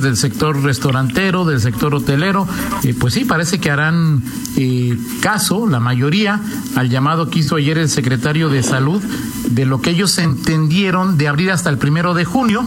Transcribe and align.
del 0.00 0.16
sector 0.16 0.62
restaurantero, 0.62 1.44
del 1.44 1.60
sector 1.60 1.94
hotelero, 1.94 2.46
eh, 2.82 2.94
pues 2.98 3.14
sí, 3.14 3.24
parece 3.24 3.58
que 3.58 3.70
harán 3.70 4.22
eh, 4.56 4.96
caso, 5.20 5.66
la 5.66 5.80
mayoría, 5.80 6.40
al 6.76 6.88
llamado 6.88 7.30
que 7.30 7.40
hizo 7.40 7.56
ayer 7.56 7.78
el 7.78 7.88
secretario 7.88 8.48
de 8.48 8.62
Salud, 8.62 9.02
de 9.50 9.66
lo 9.66 9.80
que 9.80 9.90
ellos 9.90 10.18
entendieron 10.18 11.18
de 11.18 11.28
abrir 11.28 11.50
hasta 11.50 11.70
el 11.70 11.78
primero 11.78 12.14
de 12.14 12.24
junio. 12.24 12.64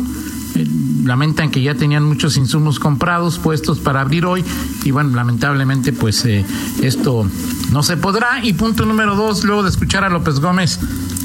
Eh, 0.56 0.68
lamentan 1.04 1.50
que 1.50 1.62
ya 1.62 1.76
tenían 1.76 2.04
muchos 2.04 2.38
insumos 2.38 2.80
comprados, 2.80 3.40
puestos 3.40 3.80
para 3.80 4.02
abrir 4.02 4.26
hoy, 4.26 4.44
y 4.84 4.92
bueno, 4.92 5.16
lamentablemente, 5.16 5.94
pues 5.94 6.26
esto 6.82 7.28
no 7.72 7.84
se 7.84 7.98
podrá. 7.98 8.44
Y 8.44 8.54
punto 8.54 8.86
número 8.86 9.16
dos, 9.16 9.44
luego 9.44 9.64
de 9.64 9.70
escuchar 9.70 10.04
a 10.04 10.10
López 10.10 10.40
Gómez, 10.40 10.80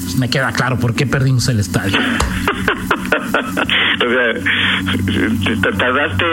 pues, 0.07 0.16
me 0.16 0.30
queda 0.30 0.52
claro 0.52 0.79
por 0.79 0.95
qué 0.95 1.07
perdimos 1.07 1.48
el 1.48 1.61
estadio. 1.61 1.98
o 4.07 4.09
sea, 4.09 5.73
tardaste 5.79 6.25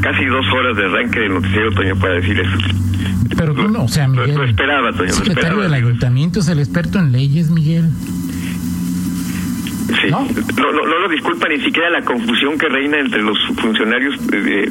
casi 0.00 0.24
dos 0.26 0.46
horas 0.52 0.76
de 0.76 0.84
arranque 0.84 1.20
del 1.20 1.34
noticiero, 1.34 1.72
Toño, 1.72 1.96
para 1.96 2.14
decir 2.14 2.40
eso. 2.40 2.56
Pero 3.36 3.54
tú 3.54 3.68
no, 3.68 3.84
o 3.84 3.88
sea, 3.88 4.08
Miguel. 4.08 4.34
Lo, 4.34 4.44
esperaba, 4.44 4.92
Toño. 4.92 5.12
Secretario 5.12 5.58
del 5.58 5.74
ayuntamiento 5.74 6.40
es 6.40 6.48
el 6.48 6.58
experto 6.58 6.98
en 6.98 7.12
leyes, 7.12 7.50
Miguel. 7.50 7.90
Sí. 9.88 10.10
¿No? 10.10 10.20
No, 10.20 10.72
no, 10.72 10.98
lo 10.98 11.08
disculpa 11.08 11.48
ni 11.48 11.60
siquiera 11.60 11.90
la 11.90 12.02
confusión 12.02 12.58
que 12.58 12.68
reina 12.68 12.98
entre 12.98 13.22
los 13.22 13.38
funcionarios 13.56 14.14
de, 14.26 14.70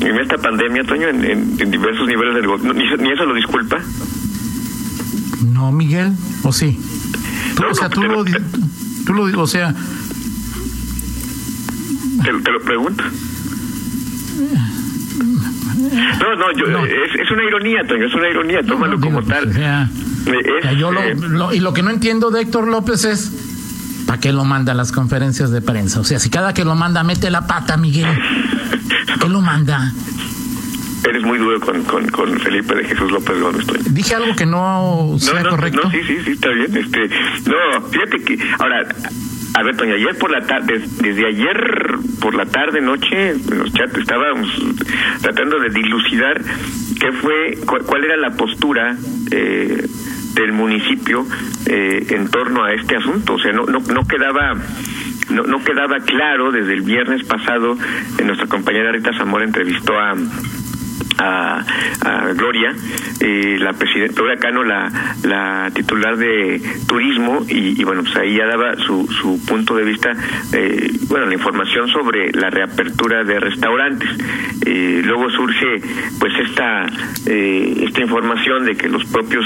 en 0.00 0.20
esta 0.20 0.36
pandemia, 0.38 0.84
Toño, 0.84 1.08
en, 1.08 1.24
en, 1.24 1.70
diversos 1.70 2.06
niveles 2.06 2.34
del 2.34 2.46
gobierno. 2.46 2.72
Ni, 2.74 2.84
ni, 3.02 3.12
eso 3.12 3.24
lo 3.24 3.34
disculpa. 3.34 3.78
No, 5.52 5.72
Miguel, 5.72 6.12
¿o 6.42 6.52
sí? 6.52 6.78
o 7.68 7.74
sea, 7.74 7.88
tú 7.88 8.02
lo, 8.02 8.24
tú 9.06 9.12
lo, 9.12 9.42
o 9.42 9.46
sea... 9.46 9.74
Te, 12.22 12.32
te 12.32 12.50
lo 12.50 12.60
pregunto. 12.60 13.02
No, 16.20 16.36
no, 16.36 16.52
yo, 16.56 16.66
Es, 16.84 17.14
es, 17.20 17.30
una 17.30 17.44
ironía, 17.44 17.80
Toño, 17.86 18.06
es 18.06 18.14
una 18.14 18.28
ironía, 18.28 18.62
tómalo 18.62 19.00
como 19.00 19.22
tal. 19.22 19.48
O 19.48 19.52
sea, 19.52 19.88
yo 20.78 20.92
eh, 20.92 21.16
lo, 21.16 21.52
y 21.54 21.60
lo 21.60 21.72
que 21.72 21.82
no 21.82 21.90
entiendo 21.90 22.30
de 22.30 22.42
Héctor 22.42 22.68
López 22.68 23.04
es 23.04 23.32
¿para 24.06 24.20
qué 24.20 24.32
lo 24.32 24.44
manda 24.44 24.72
a 24.72 24.74
las 24.74 24.92
conferencias 24.92 25.50
de 25.50 25.62
prensa? 25.62 26.00
O 26.00 26.04
sea, 26.04 26.18
si 26.18 26.30
cada 26.30 26.52
que 26.52 26.64
lo 26.64 26.74
manda 26.74 27.02
mete 27.04 27.30
la 27.30 27.46
pata, 27.46 27.76
Miguel, 27.76 28.08
¿qué 29.20 29.28
lo 29.28 29.40
manda? 29.40 29.92
Eres 31.08 31.22
muy 31.22 31.38
duro 31.38 31.60
con, 31.60 31.82
con, 31.84 32.06
con 32.08 32.38
Felipe 32.40 32.74
de 32.74 32.84
Jesús 32.84 33.10
López 33.10 33.40
Gómez. 33.40 33.66
Dije 33.94 34.14
algo 34.14 34.34
que 34.36 34.46
no 34.46 35.16
sea 35.18 35.42
correcto. 35.44 35.80
No, 35.84 35.90
sí, 35.90 36.02
sí, 36.06 36.18
sí, 36.24 36.30
está 36.32 36.50
bien. 36.50 36.76
Este, 36.76 37.08
no, 37.46 37.82
fíjate 37.88 38.22
que 38.22 38.38
ahora 38.58 38.86
a 39.52 39.62
ver, 39.64 39.76
Toño, 39.76 39.94
ayer 39.94 40.16
por 40.16 40.30
la 40.30 40.46
tarde, 40.46 40.80
desde 41.00 41.26
ayer 41.26 41.96
por 42.20 42.34
la 42.34 42.46
tarde, 42.46 42.80
noche, 42.80 43.30
en 43.30 43.58
los 43.58 43.72
chats 43.72 43.96
estábamos 43.98 44.48
tratando 45.20 45.58
de 45.58 45.70
dilucidar 45.70 46.40
qué 47.00 47.12
fue, 47.12 47.58
cuál, 47.66 48.04
era 48.04 48.16
la 48.16 48.30
postura 48.30 48.96
eh, 49.32 49.86
del 50.34 50.52
municipio 50.52 51.26
eh, 51.66 52.06
en 52.10 52.28
torno 52.28 52.62
a 52.62 52.72
este 52.74 52.96
asunto. 52.96 53.34
O 53.34 53.38
sea, 53.40 53.52
no, 53.52 53.64
no, 53.64 53.80
no 53.80 54.06
quedaba 54.06 54.54
no, 55.30 55.44
no 55.44 55.62
quedaba 55.62 55.98
claro 56.00 56.50
desde 56.52 56.74
el 56.74 56.82
viernes 56.82 57.24
pasado, 57.24 57.76
en 58.18 58.26
nuestra 58.26 58.48
compañera 58.48 58.92
Rita 58.92 59.12
Zamora 59.16 59.44
entrevistó 59.44 59.98
a 59.98 60.14
a, 61.20 61.64
Gloria, 62.34 62.74
eh, 63.20 63.56
la 63.58 63.72
presidenta 63.72 64.14
Gloria 64.14 64.36
Cano, 64.38 64.64
la, 64.64 64.90
la 65.24 65.70
titular 65.74 66.16
de 66.16 66.60
turismo, 66.86 67.44
y, 67.48 67.82
bueno, 67.84 68.02
pues 68.02 68.16
ahí 68.16 68.36
ya 68.36 68.46
daba 68.46 68.76
su, 68.76 69.06
su 69.20 69.44
punto 69.44 69.74
de 69.74 69.84
vista, 69.84 70.12
eh, 70.52 70.90
bueno, 71.08 71.26
la 71.26 71.34
información 71.34 71.88
sobre 71.88 72.32
la 72.32 72.50
reapertura 72.50 73.24
de 73.24 73.40
restaurantes. 73.40 74.08
Eh, 74.64 75.02
luego 75.04 75.30
surge 75.30 75.80
pues 76.18 76.32
esta, 76.38 76.86
eh, 77.26 77.84
esta 77.86 78.00
información 78.00 78.64
de 78.64 78.76
que 78.76 78.88
los 78.88 79.04
propios 79.06 79.44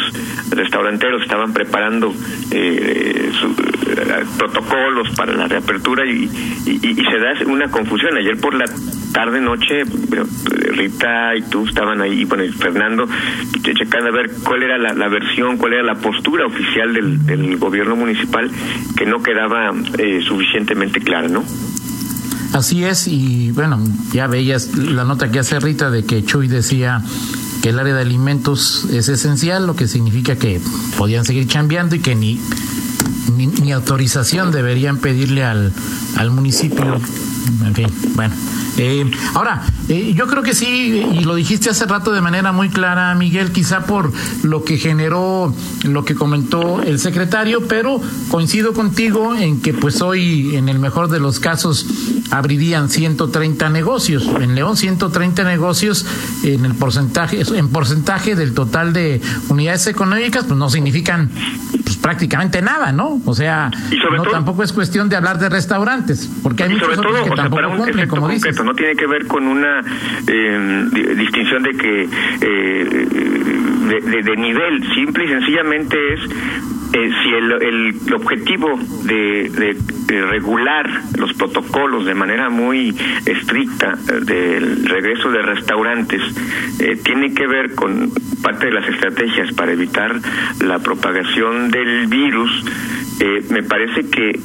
restauranteros 0.51 1.23
estaban 1.23 1.53
preparando 1.53 2.13
su, 2.13 3.74
protocolos 4.39 5.11
para 5.17 5.35
la 5.35 5.47
reapertura 5.47 6.05
y, 6.07 6.29
y, 6.67 6.81
y 6.83 6.95
se 6.95 7.19
da 7.19 7.53
una 7.53 7.71
confusión. 7.71 8.17
Ayer 8.17 8.39
por 8.39 8.55
la 8.55 8.65
tarde, 9.15 9.41
noche, 9.41 9.85
Rita 10.73 11.37
y 11.37 11.43
tú 11.43 11.65
estaban 11.67 12.01
ahí, 12.03 12.25
bueno, 12.25 12.45
Fernando, 12.59 13.07
checando 13.63 14.09
a 14.09 14.13
ver 14.13 14.31
cuál 14.43 14.65
era 14.65 14.77
la, 14.77 15.09
versión, 15.09 15.57
cuál 15.57 15.75
era 15.75 15.85
la 15.85 15.95
postura 15.95 16.47
oficial 16.47 16.93
del, 16.93 17.57
gobierno 17.57 17.95
municipal, 17.95 18.51
que 18.97 19.07
no 19.07 19.23
quedaba 19.23 19.73
eh, 19.99 20.21
suficientemente 20.27 21.01
clara, 21.01 21.29
¿no? 21.29 21.45
Así 22.53 22.85
es, 22.85 23.07
y 23.07 23.53
bueno, 23.53 23.79
ya 24.13 24.27
veías 24.27 24.77
la 24.77 25.05
nota 25.05 25.31
que 25.31 25.39
hace 25.39 25.59
Rita 25.61 25.91
de 25.91 26.05
que 26.05 26.25
Chuy 26.25 26.49
decía 26.49 27.01
que 27.63 27.71
el 27.71 27.79
área 27.79 27.95
de 27.95 28.03
alimentos 28.03 28.85
es 28.93 29.09
esencial, 29.09 29.67
lo 29.67 29.77
que 29.77 29.87
significa 29.87 30.37
que 30.37 30.61
podían 30.99 31.25
seguir 31.25 31.47
chambeando 31.47 31.95
y 31.95 32.01
que 32.01 32.15
ni, 32.15 32.41
ni, 33.37 33.47
ni 33.47 33.73
autorización 33.73 34.53
deberían 34.53 34.99
pedirle 34.99 35.45
al, 35.45 35.73
al 36.17 36.31
municipio. 36.31 37.01
En 37.65 37.75
fin, 37.75 37.89
bueno. 38.15 38.35
Eh, 38.77 39.09
ahora, 39.35 39.63
eh, 39.89 40.15
yo 40.17 40.27
creo 40.27 40.43
que 40.43 40.53
sí, 40.53 41.05
y 41.13 41.21
lo 41.21 41.37
dijiste 41.37 41.71
hace 41.71 41.87
rato 41.87 42.13
de 42.13 42.21
manera 42.21 42.51
muy 42.53 42.71
clara, 42.71 43.15
Miguel, 43.15 43.53
quizá 43.53 43.87
por 43.87 44.13
lo 44.43 44.65
que 44.65 44.79
generó, 44.79 45.55
lo 45.85 46.05
que 46.05 46.15
comentó 46.15 46.83
el 46.83 46.99
secretario, 46.99 47.69
pero 47.69 48.01
coincido 48.31 48.73
contigo 48.73 49.37
en 49.37 49.61
que 49.61 49.75
pues 49.75 50.03
hoy, 50.03 50.57
en 50.57 50.69
el 50.69 50.81
mejor 50.81 51.09
de 51.09 51.21
los 51.21 51.39
casos, 51.39 51.87
abrirían 52.31 52.89
130 52.89 53.69
negocios. 53.69 54.29
En 54.41 54.55
León, 54.55 54.77
130 54.77 55.45
negocios 55.45 56.05
en 56.43 56.65
el 56.65 56.75
porcentaje, 56.75 57.43
en 57.55 57.69
porcentaje 57.69 58.35
del 58.35 58.55
total 58.55 58.93
de 58.93 59.21
unidades 59.49 59.87
económicas, 59.87 60.45
pues 60.45 60.59
no 60.59 60.69
significan 60.69 61.31
pues, 61.85 61.97
prácticamente 61.97 62.63
nada, 62.63 62.93
¿no? 62.93 63.21
O 63.25 63.35
sea, 63.35 63.71
no, 64.17 64.23
tampoco 64.25 64.63
es 64.63 64.73
cuestión 64.73 65.09
de 65.09 65.17
hablar 65.17 65.39
de 65.39 65.49
restaurantes, 65.49 66.29
porque 66.43 66.65
hay 66.65 66.71
muchos 66.71 66.99
otros 66.99 67.21
que 67.23 67.31
tampoco 67.31 67.77
cumplen, 67.77 68.09
como 68.09 68.29
dices 68.29 68.65
no 68.65 68.75
tiene 68.75 68.97
que 68.97 69.07
ver 69.07 69.27
con 69.27 69.47
una 69.47 69.81
eh, 70.27 71.15
distinción 71.17 71.63
de 71.63 71.71
que 71.77 72.09
eh, 72.41 73.09
de, 74.25 74.37
nivel, 74.37 74.95
simple 74.95 75.25
y 75.27 75.29
sencillamente 75.29 75.97
es 76.15 76.21
eh, 76.95 77.11
si 77.23 77.31
el, 77.31 78.15
objetivo 78.15 78.79
de, 79.05 79.77
regular 80.07 80.89
los 81.19 81.33
protocolos 81.35 82.07
de 82.07 82.15
manera 82.15 82.49
muy 82.51 82.97
estricta 83.27 83.97
del 84.23 84.87
regreso 84.87 85.31
de 85.31 85.43
restaurantes 85.43 86.23
tiene 87.03 87.35
que 87.35 87.47
ver 87.47 87.75
con 87.75 88.11
parte 88.43 88.67
de 88.67 88.73
las 88.73 88.89
estrategias 88.89 89.53
para 89.55 89.73
evitar 89.73 90.21
la 90.61 90.79
propagación 90.79 91.71
del 91.71 92.07
virus, 92.07 92.65
me 93.51 93.63
parece 93.63 94.09
que 94.09 94.39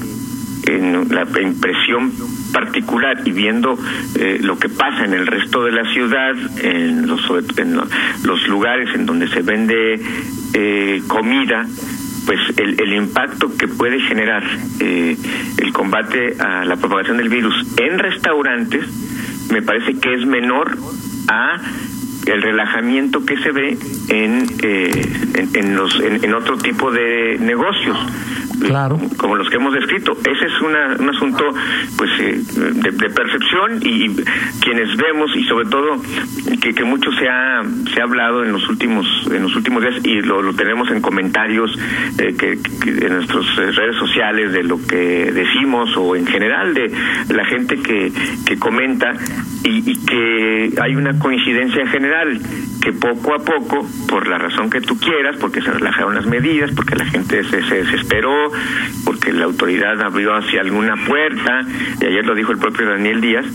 en 0.69 1.09
la 1.09 1.27
impresión 1.41 2.11
particular 2.51 3.21
y 3.25 3.31
viendo 3.31 3.77
eh, 4.15 4.39
lo 4.41 4.57
que 4.57 4.69
pasa 4.69 5.05
en 5.05 5.13
el 5.13 5.27
resto 5.27 5.63
de 5.63 5.71
la 5.71 5.91
ciudad, 5.91 6.35
en 6.63 7.07
los, 7.07 7.21
en 7.57 7.79
los 8.23 8.47
lugares 8.47 8.89
en 8.95 9.05
donde 9.05 9.27
se 9.27 9.41
vende 9.41 10.01
eh, 10.53 11.01
comida, 11.07 11.65
pues 12.29 12.39
el, 12.57 12.79
el, 12.79 12.93
impacto 12.93 13.57
que 13.57 13.67
puede 13.67 13.99
generar 14.01 14.43
eh, 14.79 15.17
el 15.57 15.73
combate 15.73 16.35
a 16.39 16.63
la 16.63 16.75
propagación 16.75 17.17
del 17.17 17.27
virus 17.27 17.55
en 17.77 17.97
restaurantes 17.97 18.85
me 19.51 19.63
parece 19.63 19.99
que 19.99 20.13
es 20.13 20.27
menor 20.27 20.77
a 21.27 21.59
el 22.29 22.41
relajamiento 22.41 23.25
que 23.25 23.37
se 23.37 23.51
ve 23.51 23.77
en, 24.09 24.47
en, 24.61 25.49
en, 25.55 25.75
los, 25.75 25.99
en 25.99 26.33
otro 26.33 26.57
tipo 26.57 26.91
de 26.91 27.37
negocios 27.39 27.97
claro. 28.59 28.99
como 29.17 29.35
los 29.35 29.49
que 29.49 29.55
hemos 29.55 29.73
descrito. 29.73 30.17
Ese 30.19 30.45
es 30.45 30.61
un 30.61 31.09
asunto 31.09 31.43
pues 31.97 32.11
eh, 32.19 32.41
de, 32.55 33.09
percepción 33.09 33.79
y 33.81 34.15
quienes 34.61 34.95
vemos 34.97 35.35
y 35.35 35.43
sobre 35.45 35.67
todo 35.67 36.01
que, 36.61 36.73
que 36.73 36.83
mucho 36.83 37.11
se 37.13 37.27
ha 37.27 37.63
se 37.93 37.99
ha 37.99 38.03
hablado 38.03 38.43
en 38.43 38.51
los 38.51 38.67
últimos 38.69 39.05
en 39.31 39.43
los 39.43 39.55
últimos 39.55 39.81
días 39.81 39.95
y 40.03 40.21
lo, 40.21 40.41
lo 40.41 40.53
tenemos 40.53 40.89
en 40.91 41.01
comentarios 41.01 41.77
eh, 42.17 42.35
que, 42.37 42.57
en 42.85 43.13
nuestras 43.13 43.55
redes 43.55 43.95
sociales 43.97 44.51
de 44.51 44.63
lo 44.63 44.77
que 44.85 45.31
decimos 45.31 45.95
o 45.97 46.15
en 46.15 46.25
general 46.25 46.73
de 46.73 46.91
la 47.29 47.45
gente 47.45 47.77
que, 47.77 48.11
que 48.45 48.57
comenta 48.57 49.13
y, 49.63 49.91
y 49.91 50.05
que 50.05 50.73
hay 50.81 50.95
una 50.95 51.17
coincidencia 51.19 51.87
general 51.87 52.18
que 52.81 52.93
poco 52.93 53.33
a 53.33 53.39
poco, 53.39 53.87
por 54.07 54.27
la 54.27 54.37
razón 54.37 54.69
que 54.69 54.81
tú 54.81 54.97
quieras, 54.97 55.37
porque 55.39 55.61
se 55.61 55.71
relajaron 55.71 56.15
las 56.15 56.25
medidas, 56.25 56.71
porque 56.75 56.95
la 56.95 57.05
gente 57.05 57.43
se, 57.43 57.63
se 57.63 57.83
desesperó, 57.83 58.51
porque 59.05 59.33
la 59.33 59.45
autoridad 59.45 60.01
abrió 60.01 60.35
hacia 60.35 60.61
alguna 60.61 60.95
puerta, 61.05 61.61
y 61.99 62.05
ayer 62.05 62.25
lo 62.25 62.35
dijo 62.35 62.51
el 62.51 62.57
propio 62.57 62.87
Daniel 62.87 63.21
Díaz, 63.21 63.45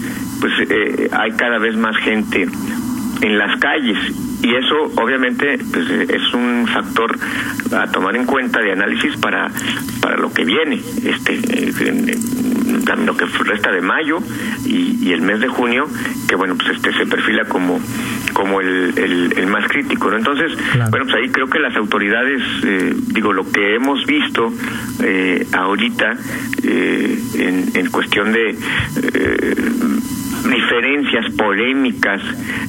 pues 0.41 0.53
eh, 0.69 1.09
hay 1.13 1.33
cada 1.33 1.59
vez 1.59 1.77
más 1.77 1.97
gente 1.99 2.49
en 3.21 3.39
las 3.39 3.59
calles 3.59 3.99
y 4.43 4.55
eso 4.55 4.77
obviamente 4.97 5.59
pues, 5.73 5.89
es 6.11 6.35
un 6.35 6.67
factor 6.67 7.17
a 7.73 7.87
tomar 7.87 8.15
en 8.17 8.27
cuenta 8.27 8.61
de 8.61 8.73
análisis 8.73 9.17
para 9.17 9.51
para 10.03 10.19
lo 10.19 10.33
que 10.33 10.45
viene 10.45 10.83
este 11.05 11.41
lo 13.07 13.17
que 13.17 13.25
resta 13.25 13.71
de 13.71 13.81
mayo 13.81 14.19
y, 14.65 15.13
el 15.13 15.21
mes 15.23 15.41
de 15.41 15.49
junio, 15.49 15.87
que 16.29 16.35
bueno, 16.35 16.57
pues 16.57 16.77
este 16.77 16.93
se 16.93 17.07
perfila 17.07 17.45
como 17.45 17.79
como 18.35 18.61
el, 18.61 18.93
el, 19.37 19.47
más 19.47 19.67
crítico, 19.69 20.11
¿no? 20.11 20.17
Entonces, 20.19 20.53
bueno, 20.91 21.07
pues 21.07 21.15
ahí 21.15 21.31
creo 21.31 21.47
que 21.47 21.59
las 21.59 21.75
autoridades, 21.77 22.43
eh, 22.65 22.93
digo, 23.13 23.33
lo 23.33 23.51
que 23.51 23.77
hemos 23.77 24.05
visto 24.05 24.53
eh, 25.03 25.47
ahorita 25.53 26.17
eh, 26.63 27.19
en, 27.39 27.71
en 27.75 27.91
cuestión 27.91 28.33
de 28.33 28.57
diferencias 30.51 31.33
polémicas 31.37 32.21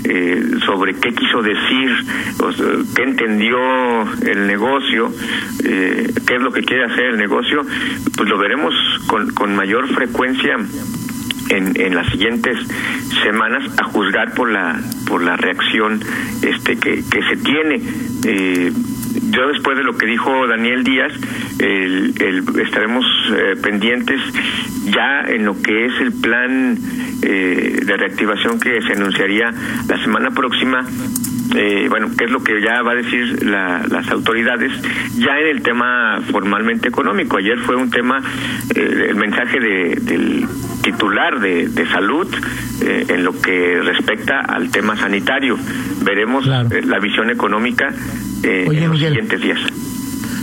eh, 0.03 0.41
sobre 0.65 0.95
qué 0.95 1.13
quiso 1.13 1.41
decir, 1.41 1.91
qué 2.95 3.03
entendió 3.03 3.57
el 4.23 4.47
negocio, 4.47 5.11
eh, 5.63 6.11
qué 6.25 6.35
es 6.35 6.41
lo 6.41 6.51
que 6.51 6.61
quiere 6.61 6.85
hacer 6.85 7.05
el 7.05 7.17
negocio, 7.17 7.65
pues 8.15 8.29
lo 8.29 8.37
veremos 8.37 8.73
con, 9.07 9.31
con 9.33 9.55
mayor 9.55 9.87
frecuencia 9.93 10.57
en, 11.49 11.79
en 11.79 11.95
las 11.95 12.09
siguientes 12.11 12.57
semanas 13.23 13.63
a 13.79 13.85
juzgar 13.85 14.33
por 14.33 14.49
la 14.49 14.79
por 15.07 15.23
la 15.23 15.37
reacción 15.37 16.01
este 16.41 16.77
que, 16.77 17.03
que 17.09 17.21
se 17.23 17.37
tiene. 17.37 17.81
Eh, 18.25 18.71
yo 19.29 19.47
después 19.47 19.77
de 19.77 19.83
lo 19.83 19.97
que 19.97 20.05
dijo 20.05 20.47
Daniel 20.47 20.83
Díaz 20.83 21.13
el, 21.59 22.13
estaremos 22.61 23.05
eh, 23.31 23.55
pendientes 23.61 24.19
ya 24.85 25.21
en 25.21 25.45
lo 25.45 25.61
que 25.61 25.85
es 25.85 25.93
el 26.01 26.13
plan 26.13 26.77
eh, 27.21 27.79
de 27.85 27.97
reactivación 27.97 28.59
que 28.59 28.81
se 28.81 28.93
anunciaría 28.93 29.53
la 29.87 30.01
semana 30.03 30.31
próxima 30.31 30.85
eh, 31.53 31.87
bueno, 31.89 32.09
qué 32.17 32.25
es 32.25 32.31
lo 32.31 32.43
que 32.43 32.61
ya 32.61 32.81
va 32.81 32.93
a 32.93 32.95
decir 32.95 33.43
las 33.45 34.09
autoridades, 34.09 34.71
ya 35.17 35.39
en 35.39 35.47
el 35.47 35.61
tema 35.61 36.21
formalmente 36.31 36.87
económico. 36.87 37.37
Ayer 37.37 37.59
fue 37.59 37.75
un 37.75 37.89
tema, 37.89 38.21
eh, 38.75 39.07
el 39.09 39.15
mensaje 39.15 39.59
del 39.59 40.47
titular 40.81 41.39
de, 41.39 41.85
salud 41.91 42.27
eh, 42.81 43.05
en 43.09 43.23
lo 43.23 43.39
que 43.39 43.81
respecta 43.81 44.39
al 44.39 44.71
tema 44.71 44.95
sanitario. 44.97 45.57
Veremos 46.03 46.45
la 46.45 46.99
visión 46.99 47.29
económica 47.29 47.93
en 48.43 48.89
los 48.89 48.99
siguientes 48.99 49.41
días. 49.41 49.59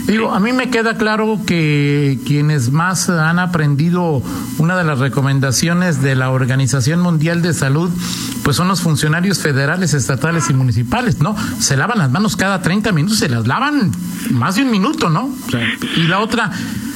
Digo, 0.05 0.33
a 0.33 0.39
mí 0.39 0.51
me 0.51 0.69
queda 0.69 0.97
claro 0.97 1.39
que 1.45 2.19
quienes 2.25 2.71
más 2.71 3.09
han 3.09 3.39
aprendido 3.39 4.21
una 4.57 4.75
de 4.75 4.83
las 4.83 4.99
recomendaciones 4.99 6.01
de 6.01 6.15
la 6.15 6.29
Organización 6.29 6.99
Mundial 6.99 7.41
de 7.41 7.53
Salud, 7.53 7.89
pues 8.43 8.57
son 8.57 8.67
los 8.67 8.81
funcionarios 8.81 9.39
federales, 9.39 9.93
estatales 9.93 10.49
y 10.49 10.53
municipales, 10.53 11.19
¿no? 11.19 11.35
Se 11.59 11.77
lavan 11.77 11.99
las 11.99 12.11
manos 12.11 12.35
cada 12.35 12.61
30 12.61 12.91
minutos, 12.91 13.19
se 13.19 13.29
las 13.29 13.47
lavan 13.47 13.91
más 14.31 14.55
de 14.55 14.63
un 14.63 14.71
minuto, 14.71 15.09
¿no? 15.09 15.29
Y 15.95 16.03
la 16.03 16.19
otra, 16.19 16.51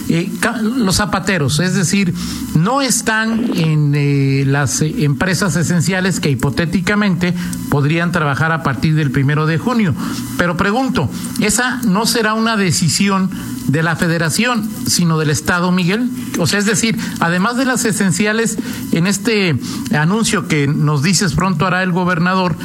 eh, 0.09 0.31
los 0.62 0.95
zapateros, 0.95 1.59
es 1.59 1.74
decir, 1.74 2.13
no 2.56 2.81
están 2.81 3.51
en 3.56 3.94
eh, 3.95 4.44
las 4.45 4.81
eh, 4.81 5.04
empresas 5.04 5.56
esenciales 5.56 6.19
que 6.19 6.30
hipotéticamente 6.30 7.33
podrían 7.69 8.12
trabajar 8.12 8.51
a 8.51 8.63
partir 8.63 8.95
del 8.95 9.12
primero 9.12 9.45
de 9.45 9.57
junio. 9.57 9.94
Pero 10.38 10.56
pregunto, 10.56 11.09
¿esa 11.42 11.81
no 11.83 12.06
será 12.06 12.33
una 12.33 12.56
decisión 12.56 13.30
de 13.67 13.83
la 13.83 13.95
federación, 13.95 14.69
sino 14.87 15.17
del 15.17 15.29
Estado, 15.29 15.71
Miguel? 15.71 16.09
O 16.39 16.47
sea, 16.47 16.59
es 16.59 16.65
decir, 16.65 16.97
además 17.19 17.57
de 17.57 17.65
las 17.65 17.85
esenciales, 17.85 18.57
en 18.91 19.07
este 19.07 19.55
anuncio 19.97 20.47
que 20.47 20.67
nos 20.67 21.03
dices 21.03 21.33
pronto 21.33 21.65
hará 21.65 21.83
el 21.83 21.91
gobernador, 21.91 22.55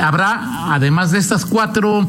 habrá, 0.00 0.72
además 0.74 1.10
de 1.10 1.18
estas 1.18 1.46
cuatro 1.46 2.06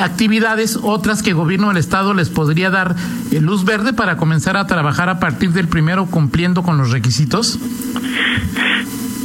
actividades, 0.00 0.78
otras 0.82 1.22
que 1.22 1.30
el 1.30 1.36
gobierno 1.36 1.68
del 1.68 1.76
Estado 1.76 2.14
les 2.14 2.28
podría 2.28 2.70
dar 2.70 2.96
eh, 3.30 3.40
luz 3.40 3.64
verde 3.64 3.92
para 3.92 4.16
comenzar 4.16 4.56
a 4.56 4.66
trabajar 4.66 5.08
a 5.08 5.20
partir 5.20 5.52
del 5.52 5.68
primero 5.68 6.06
cumpliendo 6.06 6.62
con 6.62 6.78
los 6.78 6.90
requisitos? 6.90 7.58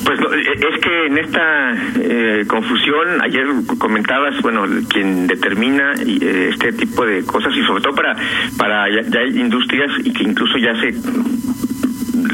Pues 0.05 0.19
eh, 0.19 0.67
es 0.71 0.81
que 0.81 1.07
en 1.07 1.17
esta 1.17 1.73
eh, 1.99 2.45
confusión, 2.47 3.21
ayer 3.21 3.45
comentabas, 3.77 4.41
bueno, 4.41 4.65
quien 4.89 5.27
determina 5.27 5.93
este 5.93 6.73
tipo 6.73 7.05
de 7.05 7.25
cosas 7.25 7.53
y 7.55 7.63
sobre 7.65 7.81
todo 7.81 7.95
para, 7.95 8.15
para 8.57 8.87
ya, 8.89 9.19
hay 9.19 9.39
industrias 9.39 9.91
y 10.03 10.13
que 10.13 10.23
incluso 10.23 10.57
ya 10.57 10.73
se 10.79 10.93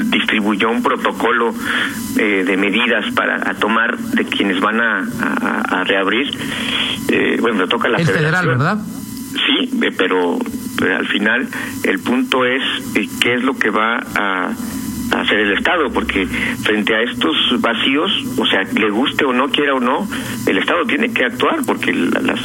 distribuyó 0.09 0.69
un 0.69 0.83
protocolo 0.83 1.53
de 2.15 2.57
medidas 2.57 3.05
para 3.15 3.39
tomar 3.55 3.97
de 3.97 4.25
quienes 4.25 4.59
van 4.59 4.79
a, 4.79 5.83
reabrir. 5.85 6.29
bueno, 7.39 7.67
toca 7.67 7.89
la 7.89 7.97
El 7.97 8.05
federal, 8.05 8.47
¿verdad? 8.47 8.77
Sí, 9.45 9.71
pero 9.97 10.37
al 10.89 11.07
final 11.07 11.47
el 11.83 11.99
punto 11.99 12.45
es 12.45 12.61
eh, 12.95 13.07
qué 13.19 13.35
es 13.35 13.43
lo 13.43 13.57
que 13.57 13.69
va 13.69 13.99
a, 14.15 14.51
hacer 15.11 15.39
el 15.39 15.53
Estado, 15.53 15.91
porque 15.91 16.25
frente 16.25 16.95
a 16.95 17.01
estos 17.01 17.35
vacíos, 17.59 18.11
o 18.37 18.45
sea, 18.45 18.63
le 18.63 18.89
guste 18.89 19.25
o 19.25 19.33
no, 19.33 19.49
quiera 19.49 19.73
o 19.73 19.79
no, 19.79 20.07
el 20.47 20.57
Estado 20.57 20.85
tiene 20.85 21.13
que 21.13 21.25
actuar, 21.25 21.59
porque 21.65 21.93
las, 21.93 22.39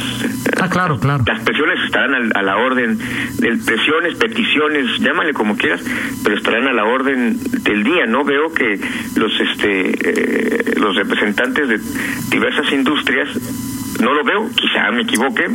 ah, 0.59 0.69
claro, 0.69 0.99
claro. 0.99 1.23
las 1.25 1.41
presiones 1.41 1.79
estarán 1.85 2.31
a, 2.35 2.41
la 2.41 2.57
orden, 2.57 2.97
de 2.97 3.57
presiones, 3.65 4.15
peticiones, 4.15 4.99
llámale 4.99 5.33
como 5.33 5.57
quieras, 5.57 5.81
pero 6.23 6.35
estarán 6.35 6.67
a 6.67 6.73
la 6.73 6.85
orden 6.85 7.37
del 7.63 7.83
día. 7.83 8.05
No 8.05 8.23
veo 8.23 8.53
que 8.53 8.79
los, 9.15 9.31
este, 9.39 9.91
eh, 9.91 10.73
los 10.77 10.95
representantes 10.95 11.67
de 11.69 11.79
diversas 12.29 12.71
industrias 12.71 13.29
no 14.01 14.13
lo 14.13 14.23
veo, 14.23 14.49
quizá 14.55 14.91
me 14.91 15.01
equivoque, 15.01 15.47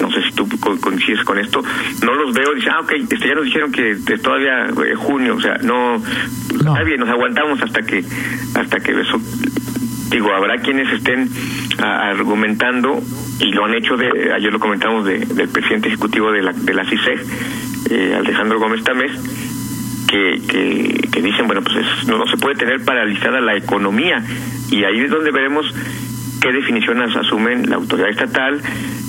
no 0.00 0.10
sé 0.10 0.22
si 0.22 0.32
tú 0.32 0.48
coincides 0.80 1.24
con 1.24 1.38
esto, 1.38 1.62
no 2.02 2.14
los 2.14 2.34
veo, 2.34 2.54
dice, 2.54 2.70
ah, 2.70 2.80
ok, 2.80 2.92
este, 2.92 3.28
ya 3.28 3.34
nos 3.34 3.44
dijeron 3.44 3.72
que 3.72 3.94
todavía 4.22 4.66
eh, 4.66 4.94
junio, 4.94 5.36
o 5.36 5.40
sea, 5.40 5.56
no, 5.62 5.96
está 5.96 6.82
bien, 6.82 7.00
nos 7.00 7.08
aguantamos 7.08 7.60
hasta 7.62 7.82
que, 7.82 8.04
hasta 8.54 8.80
que 8.80 8.92
eso, 9.00 9.20
digo, 10.10 10.32
habrá 10.34 10.58
quienes 10.58 10.92
estén 10.92 11.30
argumentando, 11.78 13.00
y 13.38 13.52
lo 13.52 13.64
han 13.64 13.74
hecho, 13.74 13.96
de 13.96 14.32
ayer 14.32 14.52
lo 14.52 14.58
comentamos 14.58 15.04
de, 15.04 15.18
del 15.18 15.48
presidente 15.48 15.88
ejecutivo 15.88 16.32
de 16.32 16.42
la, 16.42 16.52
de 16.52 16.74
la 16.74 16.84
CICEG, 16.84 17.20
eh, 17.90 18.16
Alejandro 18.18 18.58
Gómez 18.58 18.82
Tamés, 18.82 19.12
que, 20.08 20.40
que, 20.48 21.08
que, 21.12 21.22
dicen, 21.22 21.46
bueno, 21.46 21.62
pues 21.62 21.76
no, 22.06 22.18
no 22.18 22.26
se 22.26 22.36
puede 22.36 22.56
tener 22.56 22.84
paralizada 22.84 23.40
la 23.40 23.56
economía, 23.56 24.22
y 24.70 24.84
ahí 24.84 25.00
es 25.00 25.10
donde 25.10 25.30
veremos 25.30 25.66
qué 26.40 26.52
definiciones 26.52 27.14
asumen 27.16 27.68
la 27.68 27.76
autoridad 27.76 28.08
estatal. 28.08 28.60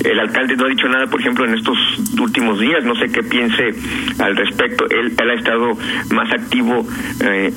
El 0.03 0.19
alcalde 0.19 0.55
no 0.55 0.65
ha 0.65 0.69
dicho 0.69 0.87
nada, 0.87 1.07
por 1.07 1.19
ejemplo, 1.19 1.45
en 1.45 1.55
estos 1.55 1.77
últimos 2.19 2.59
días, 2.59 2.83
no 2.83 2.95
sé 2.95 3.07
qué 3.11 3.23
piense 3.23 3.73
al 4.19 4.35
respecto. 4.35 4.85
Él, 4.89 5.13
ha 5.17 5.33
estado 5.33 5.77
más 6.11 6.31
activo 6.31 6.85
eh, 7.21 7.51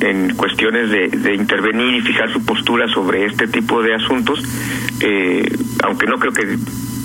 en, 0.00 0.34
cuestiones 0.36 0.90
de, 0.90 1.34
intervenir 1.34 1.94
y 1.94 2.00
fijar 2.00 2.32
su 2.32 2.44
postura 2.44 2.88
sobre 2.88 3.26
este 3.26 3.46
tipo 3.48 3.82
de 3.82 3.94
asuntos, 3.94 4.42
eh, 5.00 5.48
aunque 5.84 6.06
no 6.06 6.16
creo 6.16 6.32
que 6.32 6.58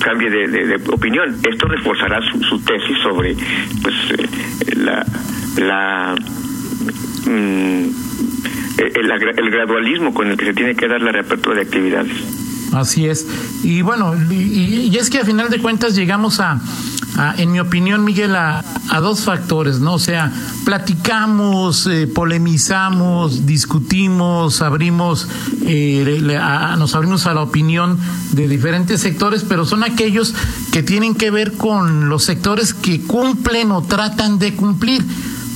cambie 0.03 0.29
de, 0.29 0.75
opinión. 0.91 1.37
Esto 1.47 1.67
reforzará 1.67 2.19
su, 2.21 2.59
tesis 2.59 2.97
sobre 3.03 3.35
pues 3.81 3.95
eh, 4.11 4.75
la, 4.77 5.05
la 5.57 6.15
mm, 7.25 7.89
el, 8.77 9.11
el, 9.37 9.51
gradualismo 9.51 10.13
con 10.13 10.27
el 10.29 10.37
que 10.37 10.45
se 10.45 10.53
tiene 10.53 10.75
que 10.75 10.87
dar 10.87 11.01
la 11.01 11.11
reapertura 11.11 11.57
de 11.57 11.61
actividades. 11.61 12.40
Así 12.71 13.05
es. 13.05 13.25
Y 13.63 13.81
bueno, 13.81 14.13
y, 14.31 14.95
es 14.97 15.09
que 15.09 15.19
a 15.19 15.25
final 15.25 15.49
de 15.49 15.61
cuentas 15.61 15.95
llegamos 15.95 16.39
a, 16.39 16.61
en 17.37 17.51
mi 17.51 17.59
opinión, 17.59 18.03
Miguel, 18.03 18.35
a, 18.35 18.63
dos 19.01 19.21
factores, 19.21 19.79
¿no? 19.79 19.93
O 19.95 19.99
sea, 19.99 20.31
platicamos, 20.65 21.87
eh, 21.87 22.07
polemizamos, 22.07 23.45
discutimos, 23.45 24.61
abrimos, 24.61 25.27
eh, 25.65 26.21
nos 26.77 26.95
abrimos 26.95 27.25
a 27.25 27.33
la 27.33 27.41
opinión 27.41 27.97
de 28.31 28.47
diferentes 28.47 29.01
sectores, 29.01 29.43
pero 29.47 29.65
son 29.65 29.83
aquellos 29.83 30.33
que 30.71 30.83
tienen 30.83 31.15
que 31.15 31.31
ver 31.31 31.53
con 31.53 32.09
los 32.09 32.23
sectores 32.23 32.73
que 32.73 33.01
cumplen 33.01 33.71
o 33.71 33.81
tratan 33.81 34.39
de 34.39 34.55
cumplir 34.55 35.03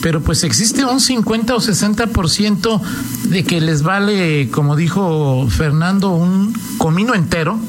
pero 0.02 0.22
pues 0.22 0.44
existe 0.44 0.86
un 0.86 1.00
50 1.00 1.56
o 1.56 1.60
60% 1.60 2.82
de 3.24 3.44
que 3.44 3.62
les 3.62 3.82
vale, 3.82 4.50
como 4.52 4.76
dijo 4.76 5.48
Fernando, 5.50 6.12
un 6.12 6.54
comino 6.78 7.16
entero, 7.16 7.60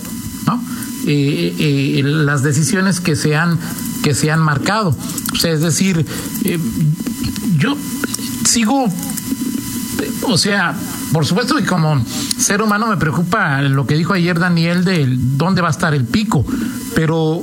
¿no? 0.47 0.63
Eh, 1.07 1.55
eh, 1.59 2.03
las 2.03 2.43
decisiones 2.43 3.01
que 3.01 3.15
se 3.15 3.37
han 3.37 3.59
que 4.03 4.15
se 4.15 4.31
han 4.31 4.41
marcado. 4.41 4.95
O 5.33 5.37
sea, 5.37 5.53
es 5.53 5.61
decir, 5.61 6.05
eh, 6.45 6.59
yo 7.57 7.77
sigo, 8.45 8.87
o 10.23 10.39
sea, 10.39 10.77
por 11.13 11.27
supuesto 11.27 11.57
que 11.57 11.65
como 11.65 12.05
ser 12.39 12.63
humano 12.63 12.87
me 12.87 12.97
preocupa 12.97 13.63
lo 13.63 13.87
que 13.87 13.97
dijo 13.97 14.13
ayer 14.13 14.39
Daniel 14.39 14.85
de 14.85 15.07
dónde 15.09 15.63
va 15.63 15.69
a 15.69 15.71
estar 15.71 15.95
el 15.95 16.05
pico, 16.05 16.45
pero 16.95 17.43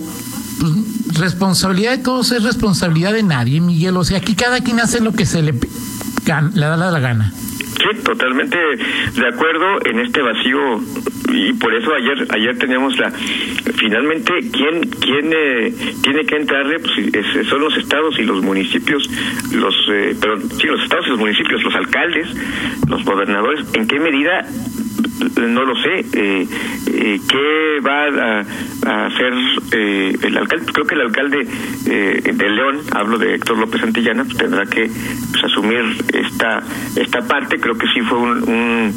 responsabilidad 1.23 1.97
de 1.97 2.03
todos 2.03 2.31
es 2.31 2.43
responsabilidad 2.43 3.13
de 3.13 3.23
nadie, 3.23 3.61
Miguel. 3.61 3.97
O 3.97 4.03
sea, 4.03 4.17
aquí 4.17 4.35
cada 4.35 4.59
quien 4.61 4.79
hace 4.79 5.01
lo 5.01 5.13
que 5.13 5.25
se 5.25 5.41
le 5.41 5.53
le 5.53 6.65
da 6.65 6.77
la 6.77 6.99
gana. 6.99 7.31
Sí, 7.33 8.01
totalmente 8.03 8.57
de 8.57 9.27
acuerdo 9.27 9.85
en 9.85 9.99
este 9.99 10.21
vacío 10.21 10.79
y 11.33 11.53
por 11.53 11.73
eso 11.73 11.93
ayer 11.93 12.27
ayer 12.29 12.57
teníamos 12.57 12.97
la 12.97 13.11
finalmente 13.11 14.31
quién 14.51 14.81
quién 15.01 15.31
eh, 15.33 15.73
tiene 16.01 16.25
que 16.25 16.35
entrarle 16.35 16.79
pues, 16.79 17.47
son 17.49 17.61
los 17.61 17.75
estados 17.77 18.17
y 18.19 18.23
los 18.23 18.41
municipios 18.41 19.09
los 19.53 19.75
eh, 19.91 20.15
perdón 20.19 20.49
sí 20.51 20.67
los 20.67 20.81
estados 20.83 21.07
y 21.07 21.09
los 21.09 21.19
municipios 21.19 21.63
los 21.63 21.75
alcaldes 21.75 22.27
los 22.87 23.03
gobernadores 23.03 23.65
en 23.73 23.87
qué 23.87 23.99
medida 23.99 24.45
no 25.37 25.65
lo 25.65 25.75
sé 25.81 26.05
eh, 26.13 26.47
eh, 26.93 27.19
qué 27.27 27.79
va 27.85 28.05
a, 28.05 29.05
hacer 29.07 29.33
eh, 29.71 30.15
el 30.21 30.37
alcalde 30.37 30.65
creo 30.71 30.85
que 30.85 30.95
el 30.95 31.01
alcalde 31.01 31.47
de 31.85 32.49
León 32.49 32.81
hablo 32.91 33.17
de 33.17 33.35
Héctor 33.35 33.57
López 33.57 33.81
Santillana 33.81 34.23
pues, 34.23 34.37
tendrá 34.37 34.65
que 34.65 34.89
pues, 35.31 35.43
asumir 35.43 35.83
esta 36.13 36.63
esta 36.95 37.21
parte. 37.21 37.59
Creo 37.59 37.77
que 37.77 37.87
sí 37.87 38.01
fue 38.01 38.17
un 38.17 38.43
un 38.49 38.93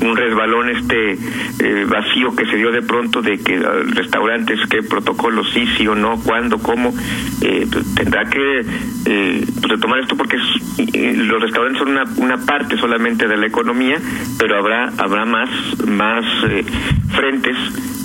resbalón 0.00 0.70
este 0.70 1.12
eh, 1.12 1.86
vacío 1.88 2.34
que 2.34 2.46
se 2.46 2.56
dio 2.56 2.70
de 2.70 2.82
pronto 2.82 3.22
de 3.22 3.38
que 3.38 3.56
ah, 3.56 3.82
restaurantes 3.86 4.58
qué 4.68 4.82
protocolos 4.82 5.48
sí 5.52 5.66
sí 5.76 5.86
o 5.86 5.94
no 5.94 6.18
cuándo 6.22 6.58
cómo 6.58 6.92
eh, 7.42 7.66
pues, 7.70 7.94
tendrá 7.94 8.24
que 8.28 8.60
eh, 9.06 9.46
pues, 9.60 9.70
retomar 9.70 10.00
esto 10.00 10.16
porque 10.16 10.36
los 10.36 11.42
restaurantes 11.42 11.78
son 11.78 11.90
una, 11.90 12.04
una 12.16 12.38
parte 12.38 12.76
solamente 12.78 13.28
de 13.28 13.36
la 13.36 13.46
economía 13.46 13.98
pero 14.38 14.58
habrá 14.58 14.92
habrá 14.96 15.24
más 15.24 15.50
más 15.86 16.24
frentes 17.14 17.56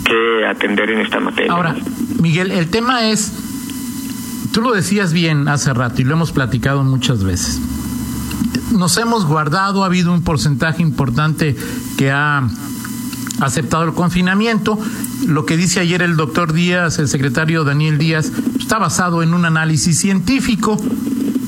que 0.06 0.46
atender 0.46 0.92
en 0.92 1.00
esta 1.00 1.20
materia. 1.20 1.52
Ahora 1.52 1.76
Miguel 2.22 2.52
el 2.52 2.70
tema 2.70 3.10
es 3.10 3.42
Tú 4.54 4.62
lo 4.62 4.72
decías 4.72 5.12
bien 5.12 5.50
hace 5.50 5.74
rato 5.74 6.02
y 6.02 6.06
lo 6.06 6.14
hemos 6.14 6.32
platicado 6.32 6.82
muchas 6.82 7.26
veces 7.26 7.60
nos 8.72 8.98
hemos 8.98 9.26
guardado, 9.26 9.84
ha 9.84 9.88
habido 9.88 10.14
un 10.14 10.22
porcentaje 10.22 10.82
importante 10.82 11.56
que 11.98 12.12
ha 12.12 12.48
aceptado 13.40 13.84
el 13.84 13.94
confinamiento. 13.94 14.78
Lo 15.28 15.46
que 15.46 15.58
dice 15.58 15.80
ayer 15.80 16.02
el 16.02 16.16
doctor 16.16 16.54
Díaz, 16.54 17.00
el 17.00 17.08
secretario 17.08 17.64
Daniel 17.64 17.98
Díaz, 17.98 18.32
está 18.60 18.78
basado 18.78 19.24
en 19.24 19.34
un 19.34 19.46
análisis 19.46 20.00
científico. 20.00 20.78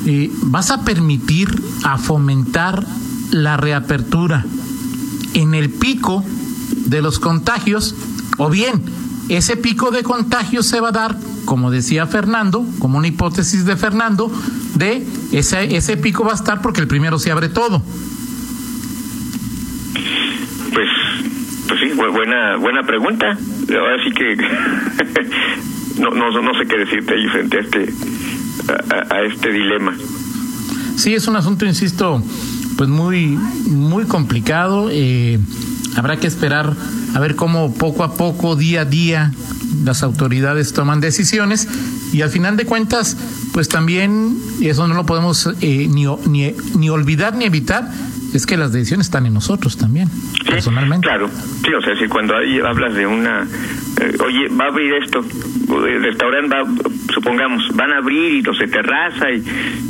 Eh, 0.06 0.32
¿Vas 0.44 0.72
a 0.72 0.84
permitir 0.84 1.62
a 1.84 1.98
fomentar 1.98 2.86
la 3.32 3.58
reapertura 3.58 4.46
en 5.34 5.54
el 5.54 5.70
pico 5.70 6.24
de 6.86 7.02
los 7.02 7.20
contagios 7.20 7.94
o 8.38 8.50
bien 8.50 8.82
ese 9.30 9.58
pico 9.58 9.92
de 9.92 10.04
contagios 10.04 10.66
se 10.66 10.80
va 10.80 10.90
a 10.90 10.92
dar, 10.94 11.18
como 11.48 11.72
decía 11.72 12.06
Fernando, 12.06 12.66
como 12.77 12.98
una 12.98 13.08
hipótesis 13.08 13.66
de 13.66 13.77
Fernando, 13.77 14.30
de 14.75 15.01
ese, 15.32 15.77
ese 15.77 15.96
pico 15.96 16.25
va 16.25 16.34
a 16.34 16.36
estar 16.36 16.62
porque 16.62 16.82
el 16.82 16.88
primero 16.88 17.18
se 17.20 17.32
abre 17.32 17.48
todo. 17.48 17.82
Pues, 20.74 20.89
pues 21.68 21.80
sí, 21.80 21.94
buena, 21.96 22.58
buena 22.58 22.84
pregunta. 22.84 23.27
Ahora 23.27 24.04
sí 24.04 24.12
que 24.12 24.36
no, 26.01 26.10
no, 26.12 26.30
no 26.42 26.54
sé 26.60 26.68
qué 26.68 26.77
decirte 26.80 27.13
ahí 27.13 27.27
frente 27.30 27.58
a 27.58 27.62
este, 27.62 27.94
a, 29.16 29.22
este 29.22 29.51
dilema. 29.51 29.96
Sí, 30.98 31.13
es 31.13 31.30
un 31.30 31.38
asunto, 31.38 31.66
insisto, 31.66 32.22
pues 32.77 32.89
muy, 32.89 33.38
muy 33.70 34.04
complicado. 34.04 34.89
Eh, 34.92 35.39
habrá 35.96 36.18
que 36.18 36.27
esperar 36.27 36.74
a 37.16 37.20
ver 37.22 37.38
cómo 37.38 37.74
poco 37.74 38.04
a 38.04 38.16
poco, 38.16 38.58
día 38.58 38.82
a 38.82 38.86
día, 38.86 39.32
las 39.84 40.04
autoridades 40.04 40.74
toman 40.74 41.02
decisiones 41.02 41.68
y 42.14 42.22
al 42.22 42.30
final 42.30 42.58
de 42.58 42.66
cuentas, 42.66 43.18
pues 43.54 43.70
también, 43.70 44.38
y 44.60 44.68
eso 44.68 44.88
no 44.88 44.96
lo 44.96 45.06
podemos 45.06 45.50
eh, 45.62 45.88
ni, 45.90 46.06
ni, 46.28 46.54
ni 46.78 46.90
olvidar 46.90 47.36
ni 47.36 47.46
evitar, 47.46 47.90
es 48.34 48.46
que 48.46 48.58
las 48.58 48.72
decisiones 48.72 49.08
están 49.08 49.26
en 49.26 49.34
nosotros 49.34 49.78
también, 49.78 50.10
personalmente. 50.46 51.08
Claro, 51.08 51.30
sí, 51.30 51.74
o 51.74 51.82
sea, 51.82 51.98
si 51.98 52.08
cuando 52.08 52.36
hay, 52.36 52.60
hablas 52.60 52.94
de 52.94 53.08
una, 53.08 53.44
eh, 53.44 54.18
oye, 54.26 54.48
va 54.50 54.66
a 54.66 54.68
abrir 54.68 54.94
esto, 55.04 55.24
el 55.86 56.04
restaurante 56.04 56.56
va, 56.56 56.64
supongamos, 57.18 57.76
van 57.76 57.92
a 57.92 57.98
abrir 57.98 58.34
y 58.34 58.42
los 58.44 58.60
de 58.60 58.68
terraza 58.68 59.32
y 59.32 59.42